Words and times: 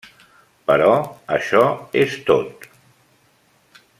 Però 0.71 0.95
això 1.35 1.61
és 2.05 2.17
tot. 2.31 2.67